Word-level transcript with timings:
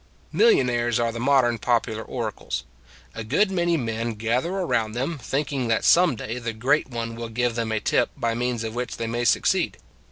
Millionaires 0.31 0.99
are 0.99 1.11
the 1.11 1.19
modern 1.19 1.59
popular 1.59 2.01
oracles; 2.01 2.63
a 3.13 3.23
good 3.23 3.51
many 3.51 3.77
men 3.77 4.15
gather 4.15 4.49
around 4.51 4.93
them, 4.93 5.19
thinking 5.19 5.67
that 5.67 5.85
some 5.85 6.15
day 6.15 6.39
the 6.39 6.53
great 6.53 6.89
one 6.89 7.13
will 7.15 7.29
give 7.29 7.53
them 7.53 7.71
a 7.71 7.79
tip 7.79 8.09
by 8.17 8.33
means 8.33 8.63
of 8.63 8.73
which 8.73 8.97
they 8.97 9.05
may 9.05 9.23
succeed. 9.23 9.77